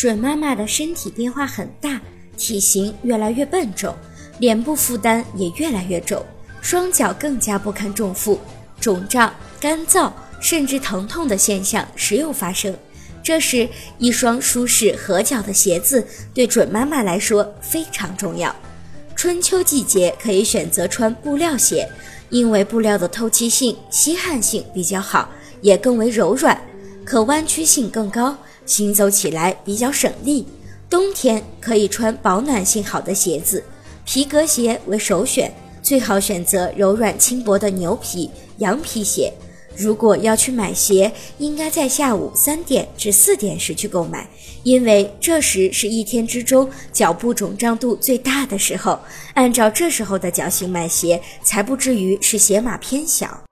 [0.00, 2.00] 准妈妈的身体变化很大，
[2.38, 3.94] 体型越来越笨重，
[4.38, 6.24] 脸部负担也越来越重，
[6.62, 8.40] 双脚更加不堪重负，
[8.80, 10.10] 肿胀、干燥
[10.40, 12.74] 甚至疼痛的现象时有发生。
[13.22, 13.68] 这时，
[13.98, 18.56] 一双舒适合脚的鞋子对准妈妈来说非常重要。
[19.14, 21.86] 春秋季节可以选择穿布料鞋，
[22.30, 25.28] 因为布料的透气性、吸汗性比较好，
[25.60, 26.58] 也更为柔软，
[27.04, 28.34] 可弯曲性更高。
[28.70, 30.46] 行走起来比较省力，
[30.88, 33.64] 冬天可以穿保暖性好的鞋子，
[34.04, 35.52] 皮革鞋为首选，
[35.82, 39.32] 最好选择柔软轻薄的牛皮、羊皮鞋。
[39.76, 44.28] 如果要去买鞋，应该在下午三点至四点时去购买，
[44.62, 48.96] 因为这时是一天之中脚部肿胀度最大的时候，
[49.34, 53.42] 按照这时候的脚型买鞋，才不至于是鞋码偏小。